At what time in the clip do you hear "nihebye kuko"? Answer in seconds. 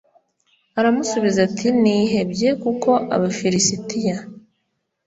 1.81-2.89